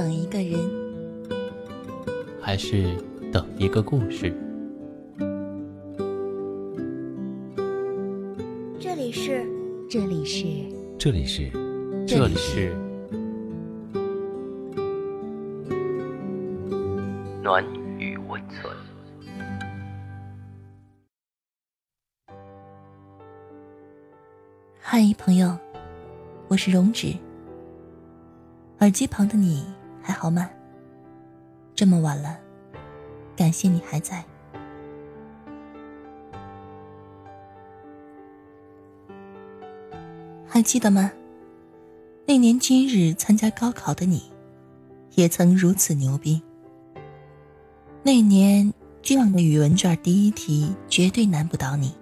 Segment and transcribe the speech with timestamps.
[0.00, 0.58] 等一个人，
[2.40, 2.96] 还是
[3.30, 4.34] 等一个故事？
[8.80, 9.46] 这里是，
[9.90, 10.46] 这里是，
[10.98, 11.50] 这里是，
[12.06, 12.74] 这里是
[17.42, 17.62] 暖
[17.98, 18.74] 与温存。
[24.80, 25.54] 嗨，朋友，
[26.48, 27.14] 我是荣止。
[28.78, 29.62] 耳机旁的你
[30.02, 30.50] 还好吗？
[31.74, 32.38] 这么晚了，
[33.36, 34.24] 感谢你还在。
[40.46, 41.10] 还记得吗？
[42.26, 44.22] 那年今日参加高考的你，
[45.14, 46.42] 也曾如此牛逼。
[48.02, 51.94] 那年这样的语文卷第一题绝对难不倒你。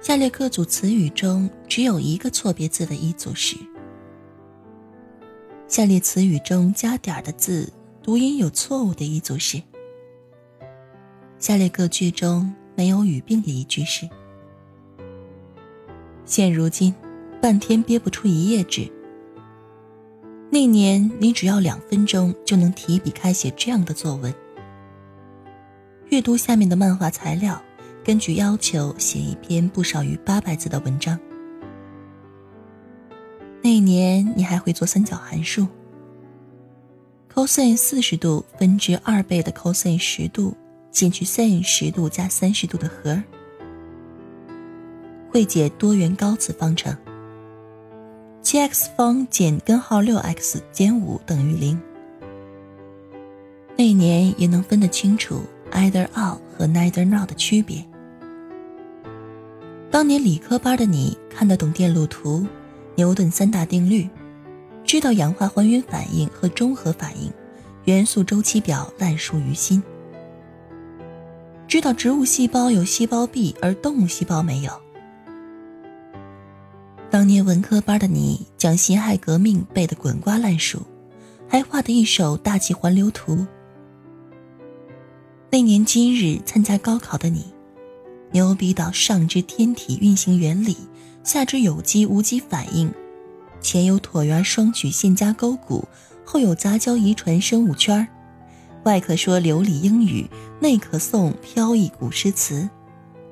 [0.00, 3.56] 下列各组词语中只有一个错别字的一组是。
[5.74, 7.68] 下列词语中加点的字
[8.00, 9.60] 读音有错误的一组是。
[11.40, 14.08] 下列各句中没有语病的一句是。
[16.24, 16.94] 现如今，
[17.42, 18.88] 半天憋不出一页纸。
[20.48, 24.32] 那年你只要两分钟就能提笔开写这样的作文。
[26.10, 27.60] 阅读下面的漫画材料，
[28.04, 31.18] 根据要求写一篇不少于八百字的文章。
[33.64, 35.66] 那年你还会做三角函数
[37.32, 40.54] ，cos 四十度分之二倍的 cos 十度
[40.90, 43.22] 减去 sin 十度加三十度的和，
[45.32, 46.94] 会解多元高次方程。
[48.42, 51.80] 七 x 方减根号六 x 减五等于零。
[53.78, 55.40] 那年也能分得清楚
[55.72, 57.82] either or 和 neither nor 的区别。
[59.90, 62.46] 当年理科班的你看得懂电路图。
[62.96, 64.08] 牛顿三大定律，
[64.84, 67.32] 知道氧化还原反应和中和反应，
[67.84, 69.82] 元素周期表烂熟于心。
[71.66, 74.70] 知道植物细胞有细胞壁，而动物细胞没有。
[77.10, 80.80] 当年文科班的你，将辛亥革命背得滚瓜烂熟，
[81.48, 83.44] 还画的一手大气环流图。
[85.50, 87.44] 那年今日参加高考的你，
[88.30, 90.76] 牛逼到上知天体运行原理。
[91.24, 92.92] 下肢有机无机反应，
[93.62, 95.88] 前有椭圆双曲线加勾股，
[96.22, 98.06] 后有杂交遗传生物圈
[98.84, 100.28] 外可说流利英语，
[100.60, 102.68] 内可诵飘逸古诗词，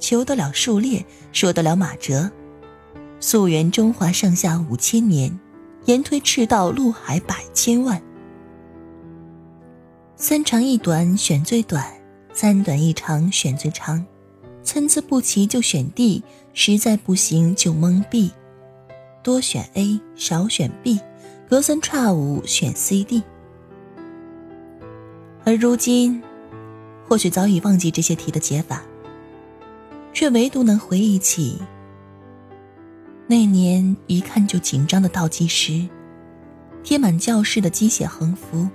[0.00, 2.28] 求得了数列，说得了马哲。
[3.20, 5.38] 溯源中华上下五千年，
[5.84, 8.02] 言推赤道陆海百千万。
[10.16, 11.86] 三长一短选最短，
[12.32, 14.04] 三短一长选最长。
[14.66, 18.32] 参差不齐就选 D，实在不行就蒙 B，
[19.22, 20.98] 多选 A 少选 B，
[21.48, 23.22] 隔三差五选 C、D。
[25.44, 26.20] 而如今，
[27.06, 28.82] 或许早已忘记这些题的解法，
[30.12, 31.62] 却唯独能回忆起
[33.28, 35.88] 那年一看就紧张的倒计时，
[36.82, 38.68] 贴满教室的机械横幅，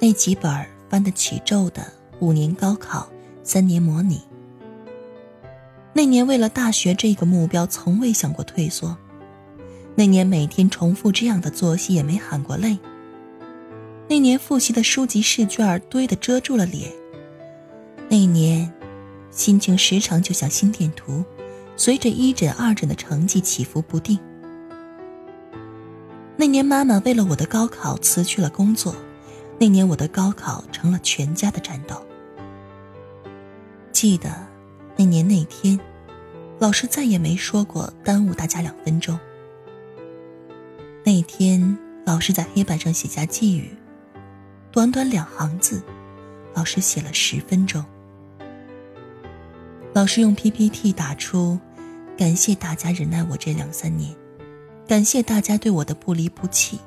[0.00, 0.52] 那几本
[0.88, 1.86] 翻得起皱的
[2.18, 3.08] 五年高考、
[3.44, 4.20] 三年模拟。
[5.92, 8.96] 那年为了大学这个目标，从未想过退缩。
[9.96, 12.78] 那年每天重复这样的作息，也没喊过累。
[14.08, 16.90] 那年复习的书籍试卷堆得遮住了脸。
[18.08, 18.72] 那年，
[19.30, 21.24] 心情时常就像心电图，
[21.76, 24.18] 随着一诊二诊的成绩起伏不定。
[26.36, 28.94] 那年妈妈为了我的高考辞去了工作，
[29.58, 32.00] 那年我的高考成了全家的战斗。
[33.92, 34.49] 记得。
[35.00, 35.80] 那年那天，
[36.58, 39.18] 老师再也没说过耽误大家两分钟。
[41.02, 43.74] 那天，老师在黑板上写下寄语，
[44.70, 45.82] 短短两行字，
[46.52, 47.82] 老师写了十分钟。
[49.94, 51.58] 老师用 PPT 打出
[52.14, 54.14] ：“感谢大家忍耐我这两三年，
[54.86, 56.78] 感谢大家对我的不离不弃。”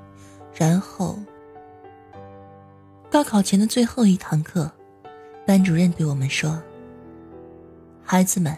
[0.54, 1.18] 然后，
[3.10, 4.72] 高考前的最后一堂课，
[5.48, 6.62] 班主任对我们说。
[8.06, 8.56] 孩子们，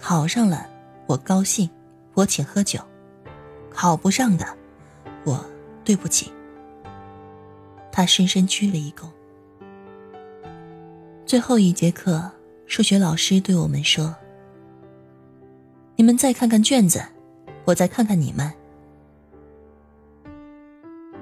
[0.00, 0.66] 考上了，
[1.06, 1.68] 我高兴，
[2.14, 2.80] 我请喝酒；
[3.70, 4.46] 考不上的，
[5.24, 5.44] 我
[5.84, 6.32] 对不起。
[7.90, 9.08] 他深深鞠了一躬。
[11.26, 12.30] 最后一节课，
[12.66, 14.14] 数学老师对我们说
[15.96, 17.02] ：“你们再看看卷子，
[17.64, 18.50] 我再看看你们。”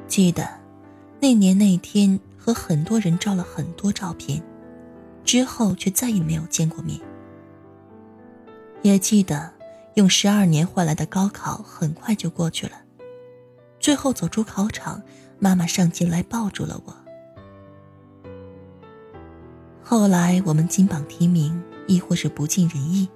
[0.07, 0.47] 记得
[1.21, 4.43] 那年那天和很多人照了很多照片，
[5.25, 7.01] 之后却再也没有见过面。
[8.89, 9.53] 也记得，
[9.95, 12.73] 用十二年换来的高考很快就过去了。
[13.79, 15.03] 最后走出考场，
[15.39, 16.95] 妈妈上前来抱住了我。
[19.83, 23.09] 后来我们金榜题名，亦或是不尽人意。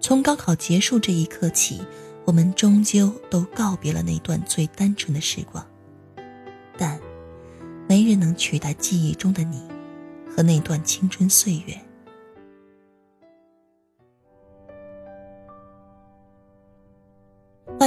[0.00, 1.80] 从高考结束这一刻起，
[2.24, 5.64] 我们终究都告别了那段最单纯的时光。
[6.76, 7.00] 但，
[7.88, 9.62] 没人能取代记忆中的你，
[10.30, 11.76] 和那段青春岁月。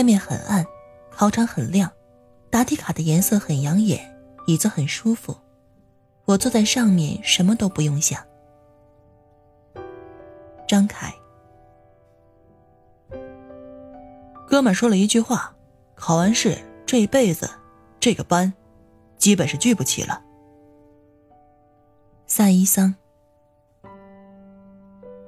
[0.02, 0.66] 外面很暗，
[1.12, 1.88] 考场很亮，
[2.50, 5.38] 答题卡的颜色很养眼，椅子很舒服。
[6.26, 8.20] 我坐在上面，什么都不用想。
[10.68, 11.14] 张凯，
[14.48, 15.56] 哥们说了一句话
[15.94, 17.48] ：“考完试这一辈子，
[18.00, 18.52] 这个班，
[19.20, 20.20] 基本是聚不齐了。”
[22.26, 22.96] 萨伊桑，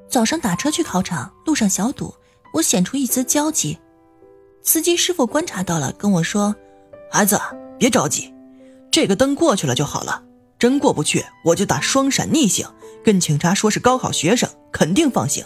[0.10, 2.16] 早上打车去考场，路上小堵，
[2.56, 3.78] 我显出一丝焦急。
[4.64, 6.56] 司机师傅观察到了，跟我说
[7.12, 7.38] ：“孩子，
[7.78, 8.34] 别着急，
[8.90, 10.24] 这个灯过去了就好了。
[10.58, 12.66] 真过不去，我就打双闪逆行，
[13.04, 15.46] 跟警察说是高考学生，肯定放行。”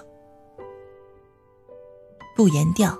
[2.37, 2.95] 不言调。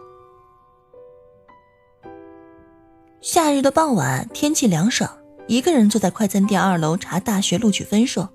[3.22, 5.16] 夏日的傍晚，天气凉爽，
[5.46, 8.28] 一个人坐在快餐店二楼查大学录取分数，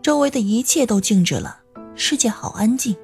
[0.00, 1.60] 周围的一切都静止了，
[1.94, 2.96] 世界好安静。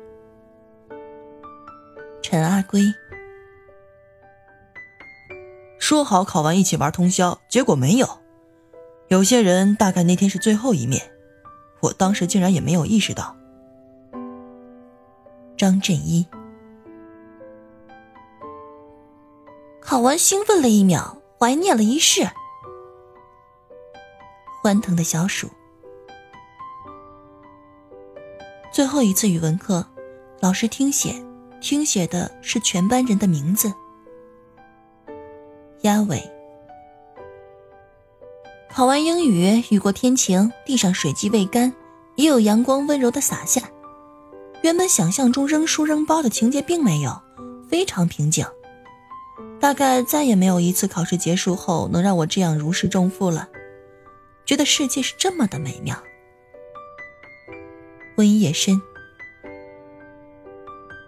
[2.23, 2.83] 陈阿龟。
[5.91, 8.07] 说好考完一起玩通宵，结果没有。
[9.09, 11.11] 有些人大概那天是最后一面，
[11.81, 13.37] 我当时竟然也没有意识到。
[15.57, 16.25] 张振一
[19.81, 22.25] 考完兴奋了一秒，怀念了一世。
[24.63, 25.49] 欢腾的小鼠。
[28.73, 29.85] 最后一次语文课，
[30.39, 31.17] 老师听写，
[31.61, 33.75] 听写的是全班人的名字。
[35.83, 36.23] 鸭尾。
[38.69, 41.73] 考完英语，雨过天晴，地上水迹未干，
[42.15, 43.63] 也有阳光温柔的洒下。
[44.63, 47.21] 原本想象中扔书扔包的情节并没有，
[47.69, 48.47] 非常平静。
[49.59, 53.49] 大概再也没有一次考试结束后能让我这样如释重负了，
[54.45, 55.97] 觉得世界是这么的美妙。
[58.17, 58.81] 温夜深。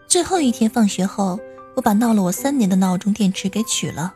[0.09, 1.39] 最后一天放学后，
[1.77, 4.15] 我把闹了我三年的闹钟电池给取了。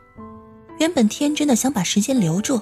[0.79, 2.61] 原本天真的想把时间留住，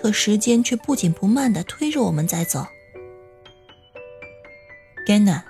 [0.00, 2.64] 可时间却不紧不慢的推着我们在走。
[5.06, 5.42] Gana，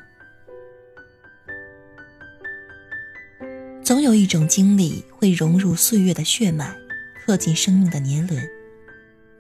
[3.83, 6.75] 总有一种经历会融入岁月的血脉，
[7.23, 8.41] 刻进生命的年轮；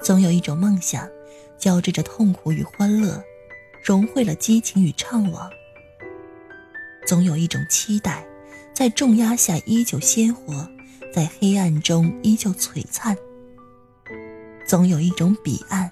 [0.00, 1.08] 总有一种梦想，
[1.58, 3.24] 交织着痛苦与欢乐，
[3.82, 5.48] 融汇了激情与怅惘；
[7.06, 8.26] 总有一种期待，
[8.74, 10.68] 在重压下依旧鲜活。
[11.12, 13.16] 在黑暗中依旧璀璨。
[14.66, 15.90] 总有一种彼岸，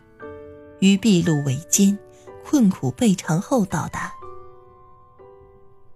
[0.79, 1.99] 于筚路维艰、
[2.45, 4.13] 困苦备尝后到达。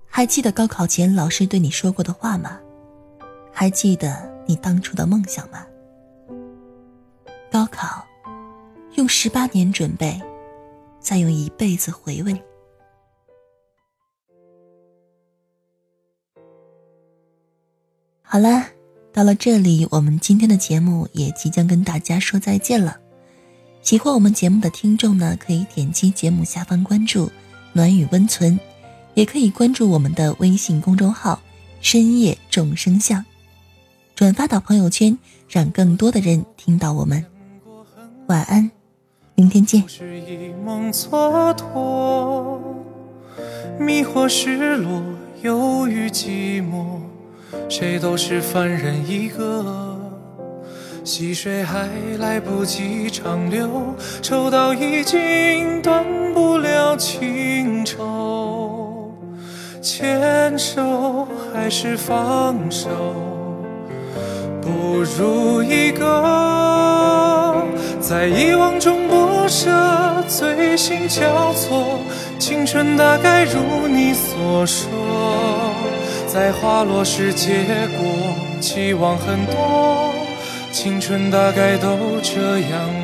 [0.07, 2.61] 还记得高考前老师对你说过的话吗？
[3.53, 5.65] 还记得你当初的梦想吗？
[7.51, 8.05] 高考，
[8.95, 10.21] 用十八年准备，
[10.99, 12.43] 再用一辈子回味。
[18.23, 18.67] 好了。
[19.13, 22.97] 到了这里，我们今天的节目也即将跟大家说再见了。
[23.83, 27.31] 喜欢我们节目的听众呢，可以点击节目下方关注
[27.75, 28.59] “暖与温存”，
[29.13, 31.43] 也可以关注我们的微信公众号
[31.83, 33.23] “深夜众生相”，
[34.17, 37.23] 转发到朋友圈，让更多的人听到我们。
[38.29, 38.71] 晚安，
[39.35, 39.85] 明天见。
[43.79, 45.03] 迷惑失落，
[45.43, 47.12] 忧郁寂寞。
[47.69, 49.97] 谁都是凡人一个，
[51.05, 53.69] 细水还来不及长流，
[54.21, 59.13] 抽到已经断不了情愁。
[59.81, 62.89] 牵手还是放手，
[64.61, 67.67] 不如一个
[68.01, 69.69] 在遗忘中不舍，
[70.29, 71.99] 醉心交错，
[72.39, 74.89] 青春大概如你所说。
[76.32, 80.15] 在花落时结果，期望很多，
[80.72, 83.02] 青春大概都这样。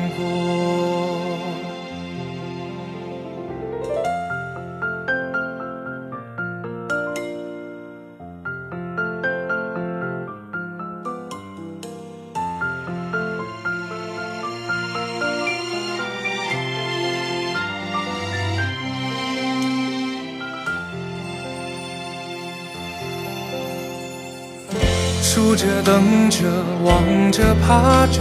[25.31, 26.39] 数着，等着，
[26.83, 28.19] 望着，怕着。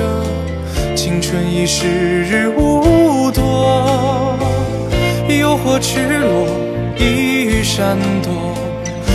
[0.94, 4.36] 青春已时日无多，
[5.26, 6.46] 诱惑赤裸，
[6.98, 8.30] 一语闪躲，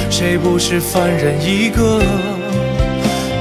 [0.09, 2.01] 谁不是凡人一个？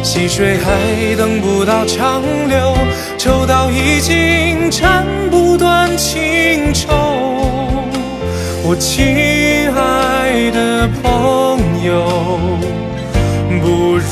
[0.02, 2.76] 细水还等不到长流，
[3.16, 6.92] 抽刀已经斩不断情愁。
[8.64, 12.06] 我亲爱的朋友，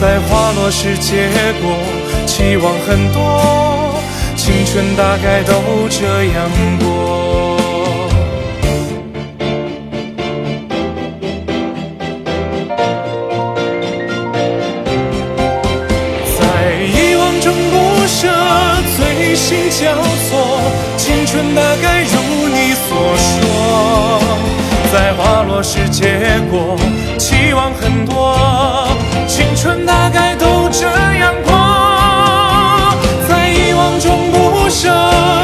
[0.00, 1.28] 在花落时结
[1.60, 1.76] 果，
[2.26, 3.94] 期望很多。
[4.34, 5.52] 青春大概都
[5.90, 6.99] 这样过。
[29.60, 31.52] 春大概都这样过，
[33.28, 34.88] 在遗忘中不舍，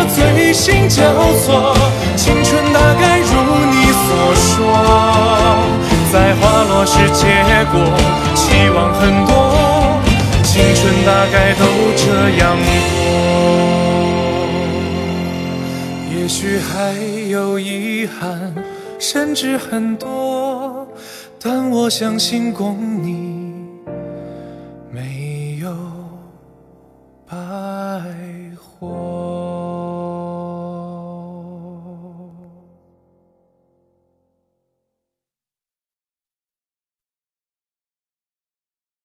[0.08, 1.02] 醉心交
[1.44, 1.76] 错，
[2.16, 3.28] 青春大概如
[3.70, 4.56] 你所说，
[6.10, 7.26] 在花落时结
[7.70, 7.78] 果，
[8.34, 10.00] 期望很多，
[10.42, 13.04] 青春大概都这样过。
[16.10, 16.94] 也许还
[17.28, 18.54] 有遗憾，
[18.98, 20.88] 甚至很多，
[21.38, 23.45] 但我相信共你。